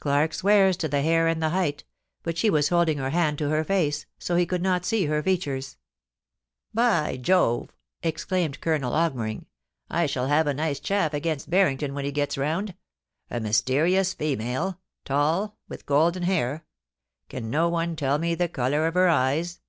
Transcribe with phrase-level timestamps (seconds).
[0.00, 1.84] Clark swears to the hdr and the height,
[2.24, 5.04] but she was holding her hand to her face, so that he could not see
[5.06, 5.76] her features.'
[6.74, 7.74] THE DINNER TO GENERAL COMPTON.
[8.02, 9.44] 373' By Jove I' excUimed Colonel Augmering,'
[10.02, 12.74] I shall have a nice chaff against Barrington when he gets round.
[13.30, 16.64] A mys terious female— tall, with golden hair.
[17.28, 19.60] Can no one tell me the colour of her eyes